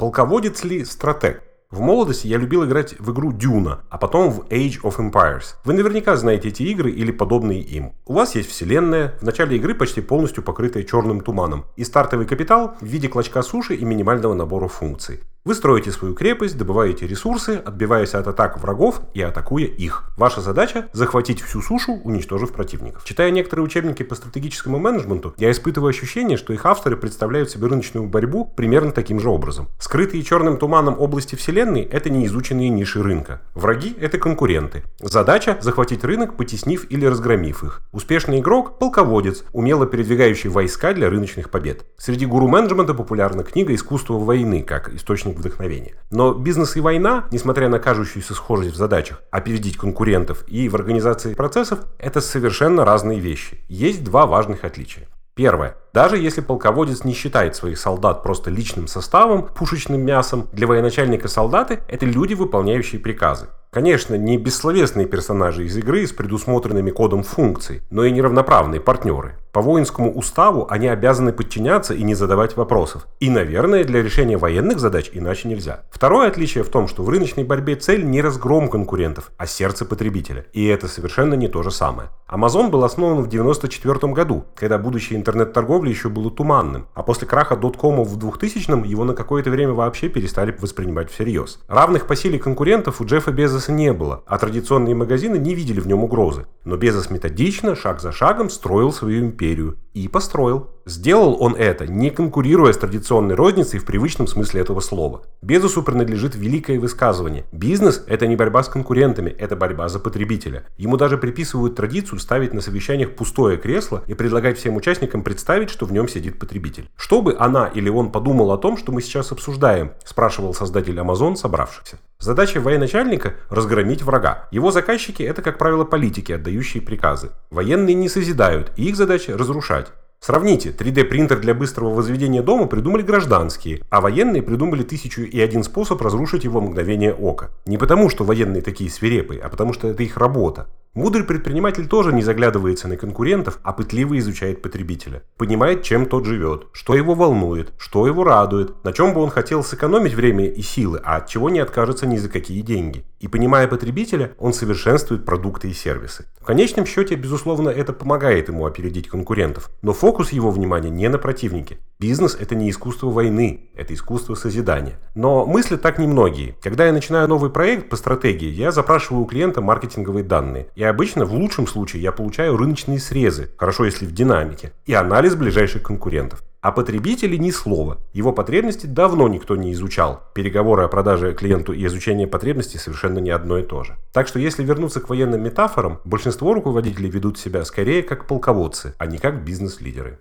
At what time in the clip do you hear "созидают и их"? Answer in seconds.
128.10-128.96